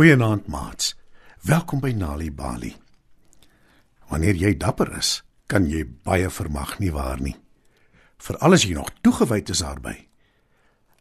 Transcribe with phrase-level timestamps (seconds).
[0.00, 0.94] Goeienaand, maats.
[1.44, 2.70] Welkom by Nali Bali.
[4.08, 5.10] Wanneer jy dapper is,
[5.44, 7.34] kan jy baie vermag nie waar nie.
[8.16, 9.92] Veral as jy nog toegewyd is daarby.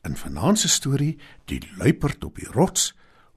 [0.04, 1.14] In vanaand se storie,
[1.48, 2.90] Die luiperd op die rots,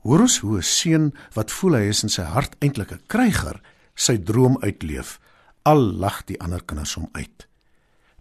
[0.03, 3.63] hoor ons hoe 'n seun wat voel hy is in sy hart eintlik 'n kryger,
[3.95, 5.21] sy droom uitleef.
[5.63, 7.47] Al lag die ander kinders hom uit.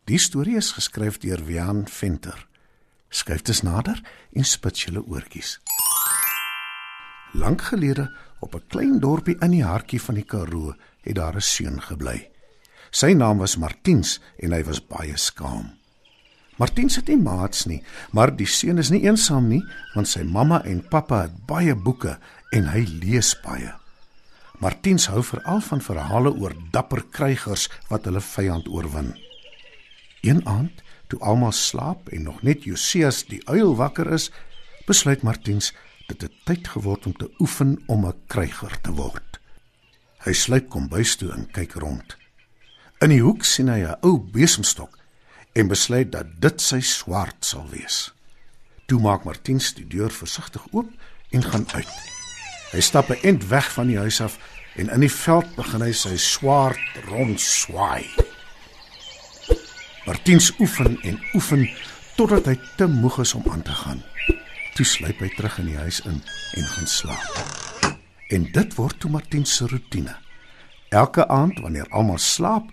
[0.06, 2.48] Die storie is geskryf deur Wian Venter.
[3.10, 4.00] Skryf dit nader
[4.32, 5.60] en spits julle oortjies.
[7.32, 11.42] Lank gelede, op 'n klein dorpie in die hartjie van die Karoo, het daar 'n
[11.42, 12.30] seun gebly.
[12.92, 15.80] Sy naam was Martiens en hy was baie skaam.
[16.58, 20.64] Martiens het nie maats nie, maar die seun is nie eensaam nie, want sy mamma
[20.64, 22.20] en pappa het baie boeke
[22.52, 23.74] en hy lees baie.
[24.60, 29.16] Martiens hou veral van verhale oor dapper krygers wat hulle vyand oorwin.
[30.22, 34.32] Een aand, toe almal slaap en nog net Josias die uil wakker is,
[34.86, 35.74] besluit Martiens
[36.12, 39.40] dit het tyd geword om te oefen om 'n kryger te word.
[40.26, 42.18] Hy sluip kombuis toe en kyk rond.
[43.02, 44.98] In die hoek sien hy 'n ou besemstok
[45.54, 48.14] en besluit dat dit sy swaard sal wees.
[48.86, 50.90] Toe maak Martiens die deur versigtig oop
[51.32, 51.96] en gaan uit.
[52.72, 54.38] Hy stap 'n ent weg van die huis af
[54.76, 58.06] en in die veld begin hy sy swaard rondswaai.
[60.06, 61.70] Martiens oefen en oefen
[62.16, 64.04] totdat hy te moeg is om aan te gaan.
[64.72, 66.22] Toe sluip hy terug in die huis in
[66.56, 67.98] en gaan slaap.
[68.32, 70.14] En dit word toe Martiens se rotine.
[70.96, 72.70] Elke aand wanneer almal slaap,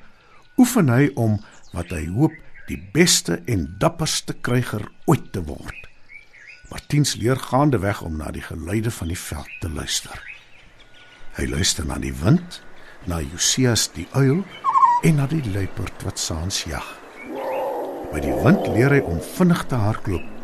[0.59, 1.41] oefen hy om
[1.75, 2.35] wat hy hoop
[2.69, 5.89] die beste en dapperste kryger ooit te word.
[6.71, 10.23] Martiens leer gaandeweg om na die geluide van die veld te luister.
[11.39, 12.61] Hy luister na die wind,
[13.11, 14.45] na Josias die uil
[15.07, 16.85] en na die luiperd wat saans jag.
[18.13, 20.38] By die wind leer hy om vinnig te hardloop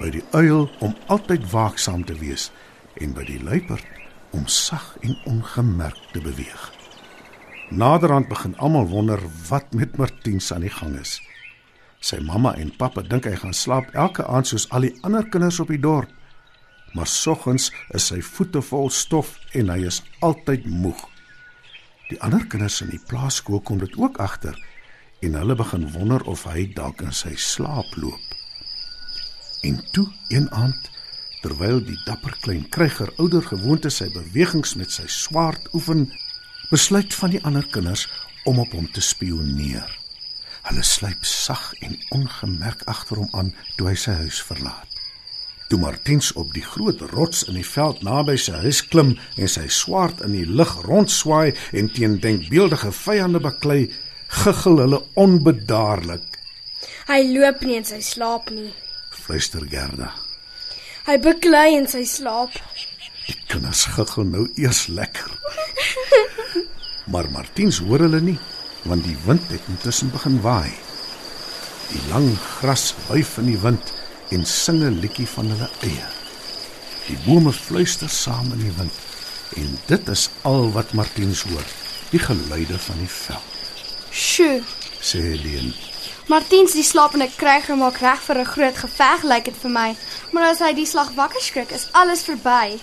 [0.00, 2.48] by die uil om altyd waaksaam te wees
[3.00, 3.86] en by die luiperd
[4.36, 6.70] om sag en ongemerk te beweeg.
[7.70, 11.20] Naderhand begin almal wonder wat met Martiens aan die gang is.
[12.00, 15.60] Sy mamma en pappa dink hy gaan slaap elke aand soos al die ander kinders
[15.60, 16.10] op die dorp.
[16.96, 21.04] Maar soggens is sy voete vol stof en hy is altyd moeg.
[22.10, 24.56] Die ander kinders in die plaaskool kom dit ook agter
[25.22, 28.39] en hulle begin wonder of hy dalk in sy slaap loop.
[29.60, 30.90] En toe een aand,
[31.40, 36.08] terwyl die dapper klein kryger ouer gewoonte sy bewegings met sy swaard oefen,
[36.70, 38.06] besluit van die ander kinders
[38.48, 39.88] om op hom te spioneer.
[40.68, 44.86] Hulle sluip sag en ongemerk agter hom aan toe hy sy huis verlaat.
[45.70, 49.68] Toe Martiens op die groot rots in die veld naby sy huis klim en sy
[49.70, 53.84] swaard in die lug rondswaai en teen denkbeeldige vyande baklei,
[54.42, 56.26] giggel hulle onbedaarlik.
[57.06, 58.70] Hy loop nie in sy slaap nie
[59.30, 60.10] fluister Gerda.
[61.06, 62.56] Hy beklei in sy slaap.
[63.28, 65.30] Die kinders giggel nou eers lekker.
[67.10, 68.36] Maar Martiens hoor hulle nie,
[68.86, 70.70] want die wind het intussen begin waai.
[71.90, 72.28] Die lang
[72.60, 73.92] gras wuif in die wind
[74.34, 76.10] en sing 'n liedjie van hulle eie.
[77.06, 78.94] Die bome fluister saam in die wind
[79.58, 81.66] en dit is al wat Martiens hoor,
[82.10, 83.50] die geluide van die veld.
[84.10, 84.62] "Sjoe,"
[85.02, 85.89] sê Helene.
[86.30, 89.96] Martiens die slapende kryger maak reg vir 'n groot geveg lyk dit vir my.
[90.30, 92.78] Maar as hy die slag wakker skrik, is alles verby.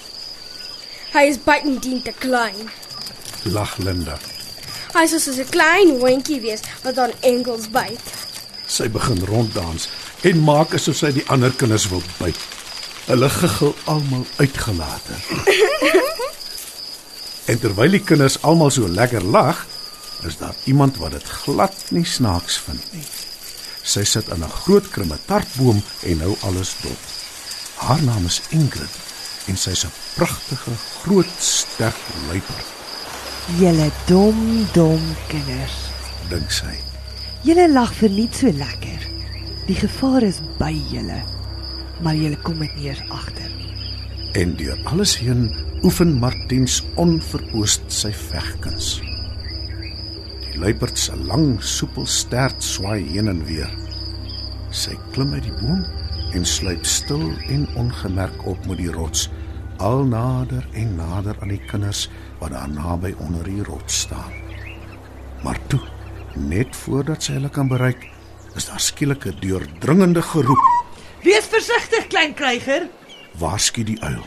[1.14, 2.68] Hy is buitendien te klein.
[3.44, 4.18] Lag Linda.
[4.94, 8.04] Hy is soos 'n klein hondjie wees wat aan enkels byt.
[8.68, 9.88] Sy begin ronddans
[10.24, 12.40] en maak asof sy die ander kinders wil byt.
[13.06, 15.16] Hulle giggel almal uitgelate.
[17.52, 19.66] en terwyl die kinders almal so lekker lag,
[20.28, 23.08] is daar iemand wat dit glad nie snaaks vind nie.
[23.88, 25.80] Sy sit in 'n groot krummetartboom
[26.12, 27.02] en hou alles dop.
[27.76, 28.94] Haar naam is Ingrid
[29.48, 31.96] en sy's 'n pragtige, groot, sterk
[32.28, 32.68] luiperd.
[33.60, 35.78] Julle dom, dom kinders,
[36.30, 36.76] dink sy.
[37.44, 39.02] Julle lag vir nie so lekker.
[39.68, 41.24] Die gevaar is by julle,
[42.02, 43.72] maar julle kom dit nie eens agter nie.
[44.34, 45.52] En deur alles heen
[45.84, 49.07] oefen Martiens onverpoost sy vegkuns
[50.58, 53.70] luiperd se lang soepel stert swaai heen en weer.
[54.74, 55.84] Sy klim uit die boom
[56.36, 59.28] en sluip stil en ongemerk op met die rots,
[59.78, 62.08] al nader en nader aan die kinders
[62.42, 64.34] wat daar naby onder die rots staan.
[65.46, 65.82] Maar toe,
[66.36, 68.08] net voordat sy hulle kan bereik,
[68.58, 70.64] is daar skielik 'n deurdringende geroep.
[71.24, 72.90] "Wees versigtig, klein kryger!"
[73.38, 74.26] Waarsku die uil.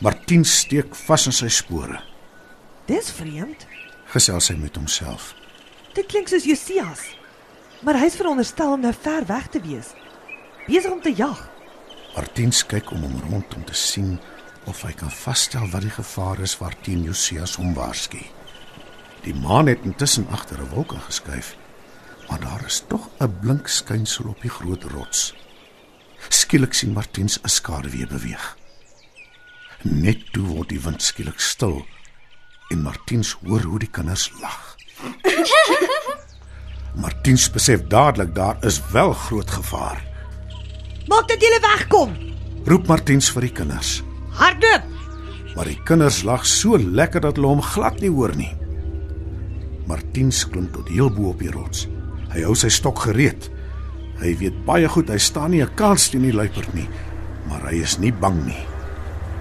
[0.00, 2.00] Martin steek vas in sy spore.
[2.86, 3.66] "Dis vreemd,"
[4.06, 5.39] gesels hy met homself.
[5.94, 7.02] Dit klink soos Josias.
[7.82, 9.94] Maar hy's veronderstel om nou ver weg te wees.
[10.66, 11.38] Besig om te jag.
[12.14, 14.18] Martiens kyk om hom rond om te sien
[14.70, 18.20] of hy kan vasstel wat die gevaar is waarteen Josias hom waarsku.
[19.24, 21.56] Die maan het intussen agter 'n wolk geskuif,
[22.28, 25.34] maar daar is tog 'n blink skynsel op die groot rots.
[26.28, 28.56] Skielik sien Martiens 'n skaduwee beweeg.
[29.82, 31.86] Net toe word die wind skielik stil
[32.70, 34.79] en Martiens hoor hoe die kinders lag.
[37.00, 40.00] Martiens besef dadelik daar is wel groot gevaar.
[41.08, 42.16] Maak dat jy wegkom.
[42.66, 44.00] Roep Martiens vir die kinders.
[44.36, 44.82] Hardop.
[45.56, 48.52] Maar die kinders lag so lekker dat hulle hom glad nie hoor nie.
[49.90, 51.86] Martiens klim tot heel bo op die rots.
[52.30, 53.48] Hy hou sy stok gereed.
[54.20, 56.88] Hy weet baie goed hy staan nie 'n kans teen die luiperd nie,
[57.48, 58.66] maar hy is nie bang nie.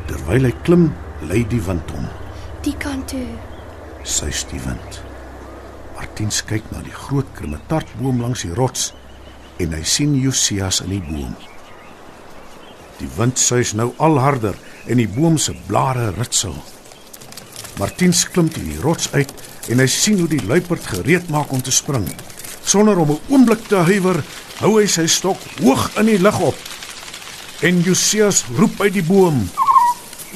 [0.07, 0.93] Terwyl hy klim,
[1.27, 2.07] lei die wind hom.
[2.63, 3.27] Die kant toe.
[4.03, 5.08] Suis die wind.
[5.99, 8.93] Martiens kyk na die groot krummetartboom langs die rots
[9.59, 11.33] en hy sien Josias in die boom.
[13.01, 14.55] Die wind suis nou al harder
[14.87, 16.55] en die boom se blare ritsel.
[17.81, 19.33] Martiens klim teen die rots uit
[19.67, 22.07] en hy sien hoe die luiperd gereed maak om te spring.
[22.63, 24.23] Sonder om 'n oomblik te huiwer,
[24.63, 26.55] hou hy sy stok hoog in die lug op.
[27.59, 29.49] En Josias roep uit die boom: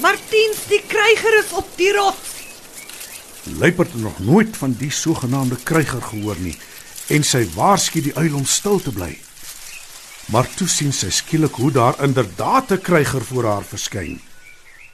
[0.02, 2.33] Martiens, die kryger is op die rots.
[3.44, 6.56] Luiperd het nog nooit van die sogenaamde kryger gehoor nie
[7.12, 9.12] en sy waarsku die uil om stil te bly.
[10.32, 14.22] Maar toe sien sy skielik hoe daar inderdaad 'n kryger voor haar verskyn.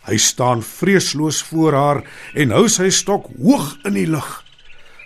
[0.07, 2.03] Hy staan vreesloos voor haar
[2.33, 4.43] en hou sy stok hoog in die lug.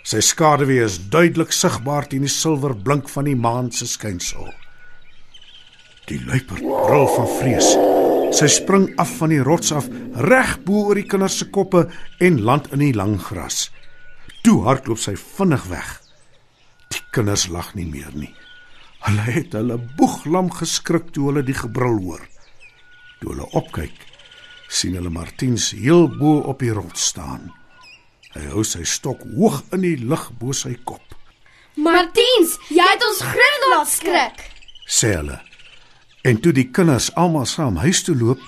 [0.02, 4.52] Sy skaduwee is duidelik sigbaar teen die silwer blink van die maan se skynsel.
[6.06, 7.93] Die luiperd brul van vrees.
[8.34, 9.86] Sy spring af van die rots af,
[10.26, 11.84] reg bo oor die kinders se koppe
[12.24, 13.68] en land in die lang gras.
[14.42, 15.90] Toe hardloop sy vinnig weg.
[16.90, 18.32] Die kinders lag nie meer nie.
[19.06, 22.24] Hulle het hulle boeglam geskrik toe hulle die gebrul hoor.
[23.20, 23.96] Toe hulle opkyk,
[24.68, 27.52] sien hulle Martiens heel bo op die rots staan.
[28.34, 31.04] Hy hou sy stok hoog in die lug bo sy kop,
[31.74, 34.42] Martiens, jy het ons groot laat skrik.
[34.86, 35.40] sê hulle.
[36.24, 38.40] En toe die kinders almal saam huis toe loop,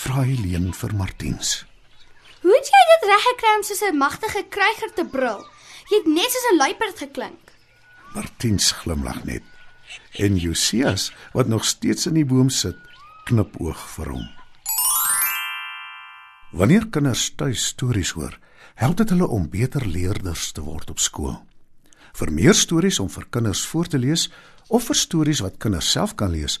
[0.00, 1.50] vra Helene vir Martiens.
[2.40, 5.44] Hoe het jy dit reg gekry om soos 'n magtige kryger te brul?
[5.90, 7.52] Jy het net soos 'n luiperd geklink.
[8.14, 9.42] Martiens glimlag net.
[10.12, 12.76] En Josias, wat nog steeds in die boom sit,
[13.24, 14.28] knipoog vir hom.
[16.52, 18.38] Wanneer kinders tuis stories hoor,
[18.74, 21.44] help dit hulle om beter leerders te word op skool.
[22.12, 24.30] Vir meer stories om vir kinders voor te lees
[24.68, 26.60] of vir stories wat kinders self kan lees,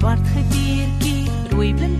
[0.00, 1.99] Swart geviertjie, rooi blind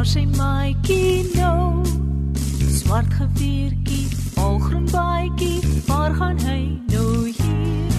[0.00, 1.84] waar sy maatjie nou?
[2.72, 4.06] Swart geviertjie,
[4.40, 7.92] algroen baadjie, waar gaan hy nou hier?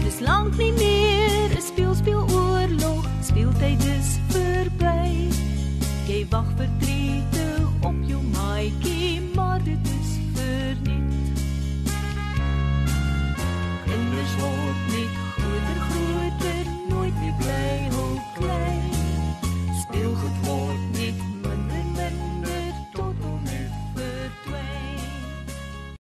[0.00, 5.28] Dis lank nie meer 'n speel speel oorlog, speeltyd is verby.
[6.08, 6.72] Jy wag vir